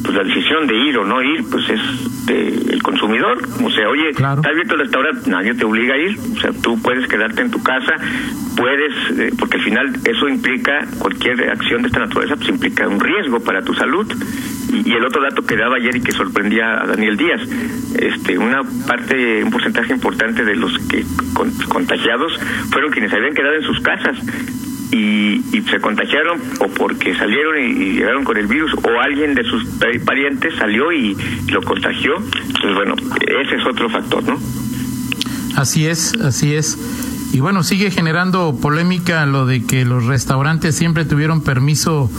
pues 0.01 0.15
la 0.15 0.23
decisión 0.23 0.65
de 0.65 0.75
ir 0.75 0.97
o 0.97 1.03
no 1.03 1.21
ir, 1.21 1.43
pues 1.51 1.69
es 1.69 2.25
del 2.25 2.81
consumidor. 2.81 3.37
O 3.63 3.69
sea, 3.69 3.89
oye, 3.89 4.09
está 4.11 4.31
abierto 4.31 4.75
el 4.75 4.79
restaurante, 4.79 5.29
nadie 5.29 5.53
te 5.53 5.65
obliga 5.65 5.95
a 5.95 5.97
ir, 5.97 6.17
o 6.17 6.39
sea, 6.39 6.51
tú 6.61 6.81
puedes 6.81 7.05
quedarte 7.07 7.41
en 7.41 7.51
tu 7.51 7.61
casa, 7.61 7.95
puedes, 8.55 8.93
eh, 9.19 9.33
porque 9.37 9.57
al 9.57 9.63
final 9.63 9.93
eso 10.05 10.29
implica, 10.29 10.85
cualquier 10.99 11.49
acción 11.49 11.81
de 11.81 11.89
esta 11.89 11.99
naturaleza, 11.99 12.37
pues 12.37 12.49
implica 12.49 12.87
un 12.87 12.99
riesgo 12.99 13.41
para 13.41 13.61
tu 13.61 13.73
salud. 13.73 14.07
Y, 14.71 14.93
el 14.93 15.05
otro 15.05 15.21
dato 15.21 15.45
que 15.45 15.55
daba 15.55 15.75
ayer 15.75 15.95
y 15.95 16.01
que 16.01 16.11
sorprendía 16.11 16.81
a 16.81 16.87
Daniel 16.87 17.17
Díaz, 17.17 17.41
este, 17.99 18.37
una 18.37 18.61
parte, 18.87 19.43
un 19.43 19.51
porcentaje 19.51 19.93
importante 19.93 20.43
de 20.43 20.55
los 20.55 20.77
que 20.89 21.05
contagiados 21.69 22.37
fueron 22.71 22.91
quienes 22.91 23.13
habían 23.13 23.33
quedado 23.33 23.55
en 23.55 23.63
sus 23.63 23.79
casas 23.81 24.17
y, 24.91 25.41
se 25.69 25.81
contagiaron 25.81 26.39
o 26.59 26.67
porque 26.69 27.13
salieron 27.15 27.59
y, 27.59 27.93
llegaron 27.93 28.23
con 28.23 28.37
el 28.37 28.47
virus 28.47 28.73
o 28.73 29.01
alguien 29.01 29.33
de 29.33 29.43
sus 29.43 29.65
parientes 30.05 30.55
salió 30.55 30.91
y 30.91 31.15
lo 31.49 31.61
contagió. 31.61 32.15
Entonces, 32.17 32.73
bueno, 32.75 32.95
ese 33.21 33.55
es 33.55 33.65
otro 33.65 33.89
factor, 33.89 34.23
¿no? 34.23 34.39
Así 35.55 35.87
es, 35.87 36.13
así 36.21 36.53
es. 36.53 36.77
Y 37.33 37.39
bueno, 37.39 37.63
sigue 37.63 37.91
generando 37.91 38.57
polémica 38.61 39.25
lo 39.25 39.45
de 39.45 39.65
que 39.65 39.85
los 39.85 40.05
restaurantes 40.05 40.75
siempre 40.75 41.03
tuvieron 41.03 41.41
permiso 41.41 42.09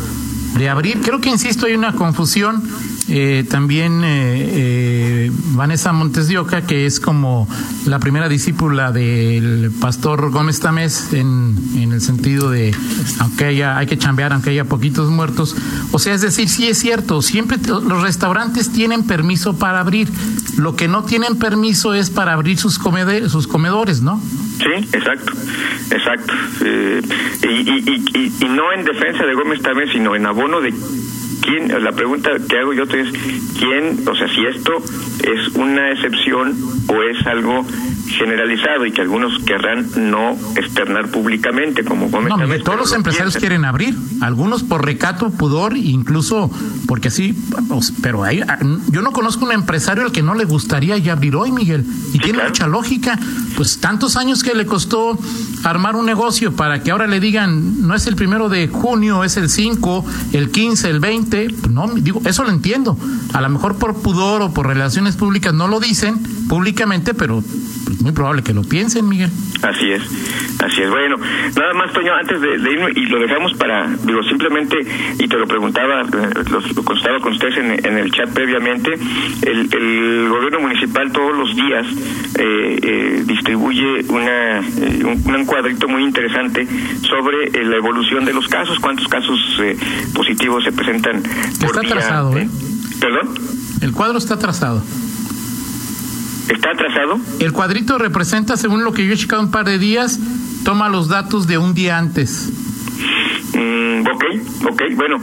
de 0.57 0.69
abrir. 0.69 1.01
Creo 1.01 1.21
que, 1.21 1.31
insisto, 1.31 1.67
hay 1.67 1.75
una 1.75 1.93
confusión. 1.93 2.63
Eh, 3.11 3.45
también 3.49 4.03
eh, 4.05 4.49
eh, 4.51 5.31
Vanessa 5.53 5.93
Montes 5.93 6.29
de 6.29 6.39
que 6.67 6.87
es 6.87 7.01
como 7.01 7.49
la 7.87 7.99
primera 7.99 8.29
discípula 8.29 8.93
del 8.93 9.73
pastor 9.81 10.31
Gómez 10.31 10.61
Tamés, 10.61 11.13
en, 11.15 11.57
en 11.77 11.93
el 11.93 12.01
sentido 12.01 12.51
de, 12.51 12.75
aunque 13.21 13.47
haya, 13.47 13.79
hay 13.79 13.87
que 13.87 13.97
chambear, 13.97 14.33
aunque 14.33 14.51
haya 14.51 14.65
poquitos 14.65 15.11
muertos. 15.11 15.57
O 15.91 15.99
sea, 15.99 16.15
es 16.15 16.21
decir, 16.21 16.49
sí 16.49 16.69
es 16.69 16.79
cierto, 16.79 17.23
siempre 17.23 17.57
los 17.67 18.03
restaurantes 18.03 18.73
tienen 18.73 19.07
permiso 19.07 19.59
para 19.59 19.81
abrir. 19.81 20.09
Lo 20.59 20.77
que 20.77 20.89
no 20.89 21.05
tienen 21.05 21.37
permiso 21.37 21.95
es 21.95 22.11
para 22.11 22.33
abrir 22.33 22.59
sus, 22.59 22.81
sus 23.29 23.47
comedores, 23.47 24.03
¿no? 24.03 24.21
Sí, 24.59 24.89
exacto, 24.93 25.33
exacto. 25.91 26.33
Eh, 26.65 27.01
y, 27.43 28.45
y, 28.45 28.49
no 28.49 28.73
en 28.73 28.85
defensa 28.85 29.25
de 29.25 29.35
Gómez 29.35 29.63
también, 29.63 29.89
sino 29.93 30.17
en 30.17 30.27
abono 30.27 30.61
de 30.61 30.75
quién, 31.49 31.83
la 31.83 31.93
pregunta 31.93 32.31
que 32.49 32.59
hago 32.59 32.75
yo 32.75 32.83
es, 32.83 33.09
¿quién, 33.59 34.07
o 34.07 34.15
sea, 34.15 34.29
si 34.29 34.45
esto 34.45 34.77
es 35.23 35.49
una 35.55 35.93
excepción 35.93 36.55
o 36.89 37.03
es 37.03 37.27
algo 37.27 37.65
generalizado 38.11 38.87
y 38.87 38.93
que 38.93 39.01
algunos 39.01 39.39
querrán 39.45 39.87
no 39.97 40.37
externar 40.57 41.11
públicamente 41.11 41.85
como 41.85 42.09
Gómez 42.09 42.31
no, 42.31 42.65
todos 42.65 42.79
los 42.79 42.93
empresarios 42.93 43.37
quieren 43.37 43.65
abrir 43.65 43.95
algunos 44.21 44.63
por 44.63 44.85
recato 44.85 45.31
pudor 45.31 45.77
incluso 45.77 46.51
porque 46.87 47.09
así 47.09 47.35
pero 48.03 48.25
hay, 48.25 48.41
ah, 48.41 48.59
yo 48.91 49.03
no 49.03 49.13
conozco 49.13 49.45
un 49.45 49.53
empresario 49.53 50.05
al 50.05 50.13
que 50.13 50.23
no 50.23 50.35
le 50.35 50.45
gustaría 50.45 50.97
ya 50.99 51.13
abrir 51.13 51.37
hoy 51.37 51.53
Miguel 51.53 51.85
y 52.13 52.19
tiene 52.19 52.43
mucha 52.45 52.67
lógica 52.67 53.19
pues 53.57 53.81
tantos 53.81 54.17
años 54.17 54.43
que 54.43 54.55
le 54.55 54.67
costó 54.67 55.19
armar 55.65 55.97
un 55.97 56.07
negocio 56.07 56.55
para 56.55 56.83
que 56.83 56.91
ahora 56.91 57.07
le 57.07 57.21
digan 57.21 57.87
no 57.87 57.95
es 57.95 58.07
el 58.07 58.17
primero 58.17 58.49
de 58.49 58.69
junio 58.69 59.25
es 59.25 59.37
el 59.37 59.49
5 59.49 60.05
el 60.33 60.51
15 60.51 60.91
el 60.91 61.01
20 61.01 61.49
no 61.71 61.89
digo 61.95 62.21
eso 62.25 62.45
lo 62.45 62.51
entiendo 62.51 62.97
a 63.33 63.41
lo 63.41 63.49
mejor 63.49 63.77
por 63.77 63.95
pudor 64.01 64.43
o 64.43 64.53
por 64.53 64.67
relaciones 64.67 65.17
públicas 65.17 65.55
no 65.55 65.69
lo 65.69 65.81
dicen 65.81 66.19
públicamente 66.49 67.15
pero 67.15 67.43
pues 67.43 67.78
muy 68.01 68.13
probable 68.13 68.43
que 68.43 68.55
lo 68.55 68.63
piensen, 68.63 69.09
Miguel. 69.09 69.31
Así 69.63 69.91
es, 69.91 70.03
así 70.63 70.83
es. 70.83 70.91
Bueno, 70.91 71.17
nada 71.57 71.75
más, 71.75 71.93
Toño, 71.93 72.15
antes 72.15 72.41
de, 72.41 72.55
irme, 72.55 72.93
y 72.95 73.07
lo 73.07 73.19
dejamos 73.21 73.55
para, 73.55 73.89
digo, 73.89 74.23
simplemente, 74.23 74.77
y 75.19 75.29
te 75.29 75.37
lo 75.37 75.47
preguntaba, 75.47 76.03
eh, 76.03 76.45
lo, 76.51 76.85
contaba 76.85 77.19
con 77.21 77.33
ustedes 77.33 77.57
en, 77.59 77.99
el 77.99 78.11
chat 78.13 78.31
previamente, 78.31 78.95
el, 79.43 80.29
gobierno 80.29 80.61
municipal 80.61 81.11
todos 81.13 81.37
los 81.37 81.57
días 81.57 81.87
eh, 82.39 82.79
eh, 82.83 83.23
distribuye 83.27 84.05
una, 84.09 84.61
un, 84.61 85.45
cuadrito 85.47 85.89
muy 85.89 86.05
interesante 86.05 86.67
sobre 87.03 87.65
la 87.65 87.77
evolución 87.77 88.25
de 88.25 88.33
los 88.33 88.47
casos, 88.49 88.79
cuántos 88.79 89.09
casos 89.09 89.39
positivos 90.15 90.63
se 90.65 90.73
presentan. 90.73 91.23
Está 91.61 91.81
trazado, 91.81 92.37
¿eh? 92.37 92.49
¿Perdón? 93.01 93.35
El 93.81 93.93
cuadro 93.93 94.19
está 94.19 94.39
trazado. 94.39 94.83
¿Está 96.49 96.71
atrasado? 96.71 97.19
El 97.41 97.53
cuadrito 97.53 97.99
representa, 97.99 98.57
según 98.57 98.85
lo 98.85 98.93
que 98.93 99.07
yo 99.07 99.13
he 99.13 99.17
checado 99.17 99.43
un 99.43 99.51
par 99.51 99.67
de 99.67 99.79
días, 99.79 100.19
toma 100.65 100.89
los 100.89 101.09
datos 101.09 101.47
de 101.47 101.59
un 101.59 101.75
día 101.75 101.99
antes. 101.99 102.51
Mm, 103.55 104.01
ok, 104.07 104.25
ok, 104.71 104.83
bueno. 104.95 105.17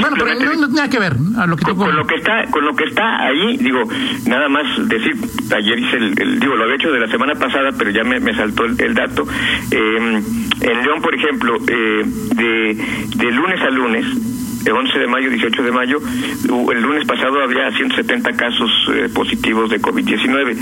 Bueno, 0.00 0.16
pero 0.16 0.34
no, 0.34 0.38
tiene 0.38 0.68
nada 0.68 0.88
que 0.88 0.98
ver 0.98 1.16
a 1.36 1.46
lo 1.46 1.56
que 1.56 1.64
con, 1.64 1.94
lo 1.94 2.06
que 2.06 2.14
está 2.14 2.46
con 2.50 2.64
lo 2.64 2.74
que 2.74 2.84
está 2.84 3.26
ahí, 3.26 3.56
digo, 3.56 3.82
nada 4.26 4.48
más 4.48 4.88
decir, 4.88 5.16
ayer 5.54 5.78
hice 5.78 5.96
el, 5.96 6.38
digo, 6.38 6.54
lo 6.54 6.64
había 6.64 6.76
hecho 6.76 6.92
de 6.92 7.00
la 7.00 7.08
semana 7.08 7.34
pasada, 7.34 7.70
pero 7.76 7.90
ya 7.90 8.04
me, 8.04 8.20
saltó 8.34 8.64
el, 8.64 8.94
dato. 8.94 9.26
Eh, 9.70 10.22
en 10.60 10.82
León, 10.82 11.02
por 11.02 11.14
ejemplo, 11.14 11.56
eh, 11.66 12.04
de, 12.04 12.84
de 13.16 13.32
lunes 13.32 13.60
a 13.60 13.70
lunes, 13.70 14.06
de 14.68 14.72
11 14.72 14.98
de 14.98 15.06
mayo, 15.06 15.30
18 15.30 15.62
de 15.62 15.72
mayo, 15.72 15.98
el 15.98 16.82
lunes 16.82 17.06
pasado 17.06 17.42
había 17.42 17.70
170 17.72 18.32
casos 18.34 18.70
eh, 18.92 19.08
positivos 19.14 19.70
de 19.70 19.80
COVID-19. 19.80 20.56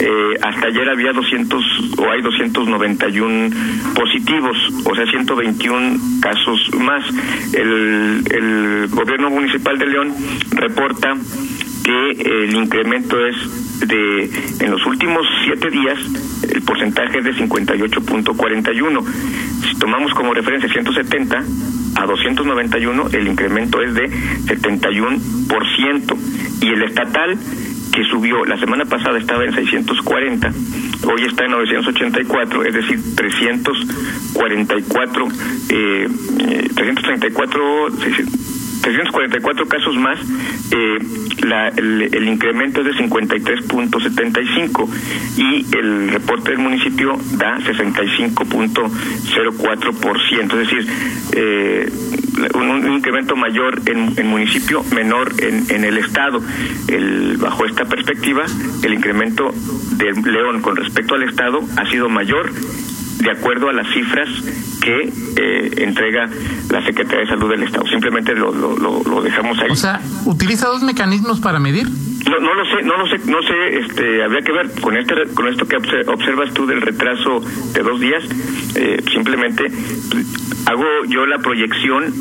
Eh, 0.00 0.38
hasta 0.40 0.68
ayer 0.68 0.88
había 0.88 1.12
200 1.12 1.62
o 1.98 2.10
hay 2.10 2.22
291 2.22 3.50
positivos, 3.94 4.56
o 4.86 4.94
sea, 4.94 5.04
121 5.04 5.98
casos 6.22 6.70
más. 6.78 7.04
El, 7.52 8.24
el 8.30 8.88
gobierno 8.88 9.28
municipal 9.28 9.76
de 9.78 9.86
León 9.86 10.14
reporta 10.52 11.14
que 11.84 12.10
el 12.12 12.54
incremento 12.54 13.18
es 13.26 13.36
de, 13.86 14.30
en 14.60 14.70
los 14.70 14.86
últimos 14.86 15.26
siete 15.44 15.68
días, 15.68 15.98
el 16.50 16.62
porcentaje 16.62 17.18
es 17.18 17.24
de 17.24 17.34
58.41. 17.34 19.04
Si 19.68 19.78
tomamos 19.78 20.14
como 20.14 20.32
referencia 20.32 20.72
170 20.72 21.44
a 21.96 22.06
291, 22.06 23.08
el 23.12 23.28
incremento 23.28 23.82
es 23.82 23.94
de 23.94 24.10
71%. 24.10 26.16
Y 26.62 26.68
el 26.68 26.82
estatal, 26.82 27.38
que 27.92 28.04
subió, 28.04 28.44
la 28.44 28.58
semana 28.58 28.84
pasada 28.84 29.18
estaba 29.18 29.44
en 29.44 29.54
640, 29.54 30.52
hoy 31.04 31.22
está 31.24 31.44
en 31.44 31.52
984, 31.52 32.64
es 32.64 32.74
decir, 32.74 33.00
344, 33.16 35.28
eh, 35.70 36.06
334, 36.74 37.88
344 38.80 39.68
casos 39.68 39.94
más, 39.96 40.18
eh, 40.72 40.98
la, 41.44 41.68
el, 41.68 42.28
incremento 42.28 42.80
es 42.80 42.86
de 42.86 42.94
53.75 43.04 44.88
y 45.36 45.66
el 45.76 46.08
reporte 46.10 46.50
del 46.50 46.58
municipio 46.60 47.16
da 47.32 47.58
65.04%, 47.58 50.42
es 50.42 50.58
decir, 50.58 50.86
eh, 51.32 51.92
un, 52.54 52.92
incremento 52.92 53.36
mayor 53.36 53.82
en, 53.86 54.18
en 54.18 54.26
municipio, 54.26 54.82
menor 54.94 55.32
en, 55.38 55.70
en 55.70 55.84
el 55.84 55.98
estado. 55.98 56.42
El, 56.88 57.36
bajo 57.38 57.66
esta 57.66 57.84
perspectiva, 57.84 58.46
el 58.82 58.94
incremento 58.94 59.52
de 59.92 60.12
León 60.30 60.62
con 60.62 60.74
respecto 60.76 61.14
al 61.14 61.22
estado 61.24 61.60
ha 61.76 61.84
sido 61.90 62.08
mayor 62.08 62.50
de 63.20 63.30
acuerdo 63.30 63.68
a 63.68 63.72
las 63.72 63.86
cifras 63.92 64.28
que 64.80 65.12
eh, 65.36 65.70
entrega 65.78 66.28
la 66.70 66.84
Secretaría 66.84 67.20
de 67.20 67.26
Salud 67.26 67.50
del 67.50 67.62
Estado. 67.62 67.86
Simplemente 67.86 68.34
lo, 68.34 68.52
lo, 68.52 68.76
lo, 68.76 69.22
dejamos 69.22 69.58
ahí. 69.58 69.70
O 69.70 69.76
sea, 69.76 70.00
¿utiliza 70.24 70.68
dos 70.68 70.82
mecanismos 70.82 71.40
para 71.40 71.58
medir? 71.58 71.88
No, 71.88 72.38
no 72.38 72.54
lo 72.54 72.64
sé, 72.64 72.82
no 72.82 72.96
lo 72.96 73.06
sé, 73.06 73.18
no 73.30 73.42
sé, 73.42 73.78
este, 73.78 74.22
habría 74.22 74.42
que 74.42 74.52
ver 74.52 74.70
con 74.80 74.96
este, 74.96 75.14
con 75.34 75.48
esto 75.48 75.66
que 75.66 75.76
observas 75.76 76.52
tú 76.54 76.66
del 76.66 76.80
retraso 76.80 77.40
de 77.72 77.82
dos 77.82 78.00
días, 78.00 78.22
eh, 78.74 79.02
simplemente 79.12 79.64
hago 80.66 80.84
yo 81.08 81.26
la 81.26 81.38
proyección 81.38 82.14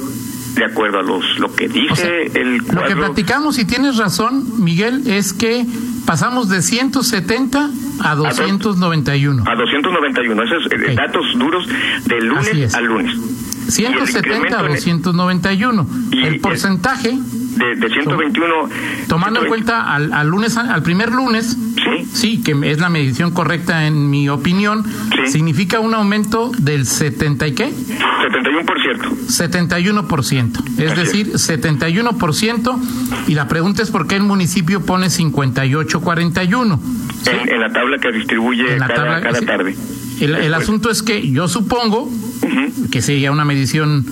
de 0.55 0.65
acuerdo 0.65 0.99
a 0.99 1.03
los 1.03 1.39
lo 1.39 1.53
que 1.53 1.67
dice 1.67 2.31
el 2.33 2.63
cuadro. 2.63 2.81
Lo 2.81 2.87
que 2.87 2.95
platicamos, 2.95 3.59
y 3.59 3.65
tienes 3.65 3.97
razón, 3.97 4.63
Miguel, 4.63 5.03
es 5.07 5.33
que 5.33 5.65
pasamos 6.05 6.49
de 6.49 6.61
170 6.61 7.69
a 8.01 8.15
291. 8.15 9.43
A 9.45 9.55
291, 9.55 10.43
esos 10.43 10.65
okay. 10.65 10.95
datos 10.95 11.25
duros 11.37 11.67
de 12.05 12.21
lunes 12.21 12.73
a 12.73 12.81
lunes. 12.81 13.15
170 13.67 14.59
a 14.59 14.63
291. 14.63 15.87
Y 16.11 16.23
el 16.23 16.39
porcentaje 16.39 17.17
de, 17.59 17.75
de 17.75 17.89
121 17.93 18.53
tomando 19.07 19.41
en 19.41 19.47
cuenta 19.47 19.93
al, 19.93 20.11
al, 20.13 20.27
lunes 20.27 20.57
al 20.57 20.81
primer 20.83 21.11
lunes 21.11 21.57
sí. 21.75 22.05
sí 22.11 22.41
que 22.43 22.55
es 22.63 22.79
la 22.79 22.89
medición 22.89 23.31
correcta 23.31 23.85
en 23.85 24.09
mi 24.09 24.29
opinión 24.29 24.83
sí. 25.25 25.31
significa 25.31 25.79
un 25.79 25.93
aumento 25.93 26.51
del 26.57 26.85
70 26.85 27.47
y 27.47 27.51
qué 27.53 27.69
71% 27.69 29.27
71% 29.27 30.79
es 30.79 30.91
Así 30.91 31.01
decir 31.01 31.33
71% 31.33 32.79
y 33.27 33.33
la 33.35 33.47
pregunta 33.47 33.83
es 33.83 33.91
por 33.91 34.07
qué 34.07 34.15
el 34.15 34.23
municipio 34.23 34.81
pone 34.85 35.09
58 35.09 36.01
41 36.01 36.79
¿sí? 37.23 37.29
en, 37.29 37.49
en, 37.49 37.59
la 37.61 37.71
tabla 37.71 37.97
que 37.99 38.11
distribuye 38.11 38.77
cada, 38.77 38.93
tabla- 38.95 39.21
cada 39.21 39.41
tarde. 39.41 39.75
El, 40.19 40.35
el 40.35 40.53
asunto 40.53 40.89
es 40.89 41.01
que 41.03 41.29
yo 41.31 41.47
supongo 41.47 42.03
Ujú. 42.03 42.89
que 42.91 43.01
sería 43.01 43.31
una 43.31 43.45
medición 43.45 44.05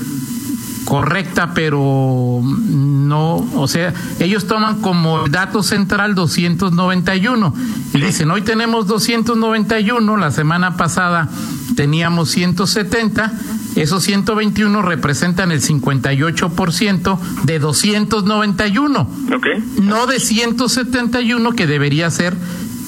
correcta, 0.88 1.54
pero 1.54 2.42
no, 2.42 3.36
o 3.56 3.68
sea, 3.68 3.94
ellos 4.20 4.48
toman 4.48 4.82
como 4.82 5.28
dato 5.28 5.62
central 5.62 6.16
291 6.16 7.54
y 7.94 8.02
dicen, 8.02 8.32
hoy 8.32 8.42
tenemos 8.42 8.88
291, 8.88 10.16
la 10.16 10.32
semana 10.32 10.78
pasada 10.78 11.30
teníamos 11.76 12.30
170, 12.30 13.34
esos 13.76 14.02
121 14.04 14.82
representan 14.82 15.52
el 15.52 15.62
58% 15.62 17.20
de 17.44 17.60
291, 17.60 19.02
¿ok? 19.36 19.48
no 19.82 20.08
de 20.08 20.22
171 20.22 21.52
que 21.52 21.68
debería 21.68 22.10
ser 22.10 22.34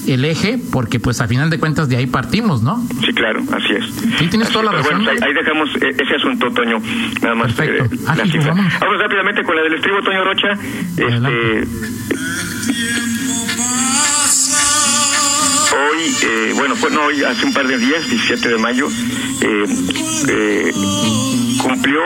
el 0.06 0.24
eje, 0.24 0.58
porque 0.72 0.98
pues 1.00 1.20
a 1.20 1.28
final 1.28 1.50
de 1.50 1.58
cuentas 1.58 1.88
de 1.88 1.96
ahí 1.96 2.06
partimos, 2.06 2.62
¿no? 2.62 2.82
Sí, 3.04 3.12
claro, 3.12 3.40
así 3.52 3.72
es. 3.72 3.84
Sí, 4.18 4.26
tienes 4.28 4.48
Así 4.48 4.52
toda 4.52 4.64
la 4.72 4.78
es, 4.80 4.86
razón. 4.86 5.04
Bueno, 5.04 5.10
ahí, 5.10 5.28
ahí 5.28 5.34
dejamos 5.34 5.68
eh, 5.76 5.96
ese 5.98 6.14
asunto, 6.16 6.50
Toño. 6.52 6.78
Nada 7.22 7.34
más. 7.34 7.52
Perfecto. 7.52 7.94
eh, 7.94 7.98
Ah, 8.06 8.16
la 8.16 8.24
cifra. 8.24 8.54
Vamos 8.54 9.00
rápidamente 9.00 9.42
con 9.44 9.56
la 9.56 9.62
del 9.62 9.74
estribo, 9.74 10.02
Toño 10.02 10.24
Rocha. 10.24 10.48
Este, 10.96 11.64
hoy, 15.72 16.14
eh, 16.22 16.52
bueno, 16.54 16.74
fue, 16.76 16.90
no, 16.90 17.02
hoy 17.04 17.22
hace 17.24 17.46
un 17.46 17.52
par 17.52 17.66
de 17.66 17.78
días, 17.78 18.08
17 18.08 18.48
de 18.48 18.58
mayo, 18.58 18.88
eh, 19.42 19.64
eh, 20.28 20.72
cumplió, 21.62 22.00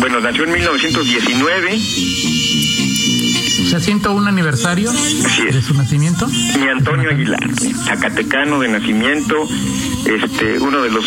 bueno, 0.00 0.20
nació 0.20 0.44
en 0.44 0.52
1919, 0.52 1.70
O 1.74 2.31
sea, 3.72 3.80
101 3.80 4.28
aniversario 4.28 4.90
Así 4.90 5.42
es. 5.48 5.54
de 5.54 5.62
su 5.62 5.74
nacimiento. 5.74 6.26
mi 6.28 6.68
Antonio 6.68 7.10
Aguilar, 7.10 7.40
zacatecano 7.86 8.60
de 8.60 8.68
nacimiento, 8.68 9.48
este, 10.06 10.58
uno 10.58 10.82
de 10.82 10.90
los 10.90 11.04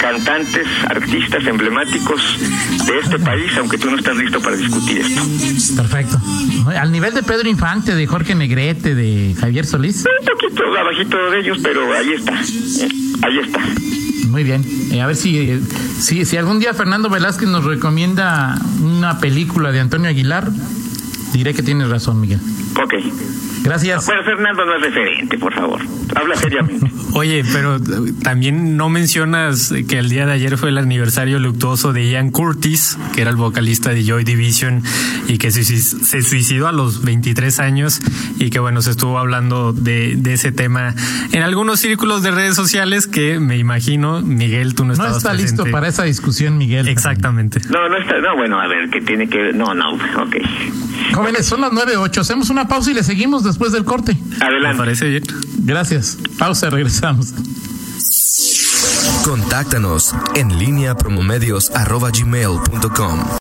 cantantes, 0.00 0.66
artistas 0.90 1.46
emblemáticos 1.46 2.20
de 2.86 2.98
este 2.98 3.18
país, 3.20 3.50
aunque 3.58 3.78
tú 3.78 3.90
no 3.90 3.96
estás 3.96 4.16
listo 4.16 4.38
para 4.40 4.54
discutir 4.56 4.98
esto. 4.98 5.22
Perfecto. 5.76 6.20
Al 6.78 6.92
nivel 6.92 7.14
de 7.14 7.22
Pedro 7.22 7.48
Infante, 7.48 7.94
de 7.94 8.06
Jorge 8.06 8.34
Negrete, 8.34 8.94
de 8.94 9.34
Javier 9.40 9.64
Solís. 9.64 10.04
Un 10.20 10.26
poquito 10.26 10.62
abajito 10.78 11.16
de 11.30 11.40
ellos, 11.40 11.58
pero 11.62 11.90
ahí 11.94 12.12
está, 12.12 12.34
eh, 12.34 12.88
ahí 13.22 13.38
está. 13.38 13.60
Muy 14.28 14.44
bien. 14.44 14.62
Eh, 14.90 15.00
a 15.00 15.06
ver 15.06 15.16
si, 15.16 15.38
eh, 15.38 15.60
si, 15.98 16.26
si 16.26 16.36
algún 16.36 16.58
día 16.58 16.74
Fernando 16.74 17.08
Velázquez 17.08 17.48
nos 17.48 17.64
recomienda 17.64 18.58
una 18.82 19.20
película 19.20 19.72
de 19.72 19.80
Antonio 19.80 20.10
Aguilar, 20.10 20.50
diré 21.34 21.52
que 21.52 21.62
tienes 21.62 21.88
razón, 21.88 22.20
Miguel. 22.20 22.40
Ok. 22.82 22.94
Gracias. 23.62 24.06
Bueno, 24.06 24.22
Fernando 24.24 24.64
no 24.64 24.76
es 24.76 24.82
referente, 24.82 25.38
por 25.38 25.52
favor. 25.54 25.80
Habla 26.14 26.36
seriamente. 26.36 26.90
Oye, 27.12 27.44
pero 27.52 27.78
también 28.22 28.76
no 28.76 28.88
mencionas 28.88 29.72
que 29.88 29.98
el 29.98 30.08
día 30.08 30.26
de 30.26 30.32
ayer 30.32 30.56
fue 30.58 30.70
el 30.70 30.78
aniversario 30.78 31.38
luctuoso 31.38 31.92
de 31.92 32.08
Ian 32.10 32.30
Curtis, 32.30 32.98
que 33.14 33.20
era 33.22 33.30
el 33.30 33.36
vocalista 33.36 33.90
de 33.90 34.04
Joy 34.04 34.24
Division 34.24 34.82
y 35.28 35.38
que 35.38 35.50
se, 35.50 35.60
suic- 35.62 36.02
se 36.04 36.22
suicidó 36.22 36.66
a 36.68 36.72
los 36.72 37.02
23 37.02 37.60
años 37.60 38.00
y 38.38 38.50
que 38.50 38.58
bueno, 38.58 38.82
se 38.82 38.90
estuvo 38.90 39.18
hablando 39.18 39.72
de, 39.72 40.16
de 40.16 40.32
ese 40.34 40.50
tema 40.52 40.94
en 41.32 41.42
algunos 41.42 41.80
círculos 41.80 42.22
de 42.22 42.30
redes 42.32 42.54
sociales 42.56 43.06
que 43.06 43.38
me 43.38 43.56
imagino, 43.58 44.20
Miguel, 44.22 44.74
tú 44.74 44.82
no 44.84 44.88
No 44.88 44.92
estabas 44.94 45.16
está 45.18 45.34
listo 45.34 45.64
para 45.70 45.88
esa 45.88 46.04
discusión, 46.04 46.58
Miguel. 46.58 46.88
Exactamente. 46.88 47.60
No, 47.70 47.88
no 47.88 47.96
está. 47.96 48.18
No, 48.20 48.36
bueno, 48.36 48.60
a 48.60 48.66
ver, 48.66 48.88
¿qué 48.90 49.00
tiene 49.00 49.28
que 49.28 49.38
ver? 49.38 49.54
No, 49.54 49.72
no, 49.74 49.94
ok. 49.94 50.36
Jóvenes, 51.14 51.46
son 51.46 51.60
las 51.60 51.70
9.08. 51.72 52.18
Hacemos 52.18 52.50
una 52.50 52.66
pausa 52.66 52.90
y 52.90 52.94
le 52.94 53.02
seguimos 53.04 53.44
después 53.44 53.72
del 53.72 53.84
corte. 53.84 54.16
¿Me 54.40 54.44
Adelante. 54.44 54.78
parece 54.78 55.08
bien? 55.08 55.22
Gracias. 55.58 56.03
Pausa, 56.38 56.70
regresamos. 56.70 57.32
Contáctanos 59.24 60.14
en 60.34 60.58
línea 60.58 60.94
promomedios 60.94 61.70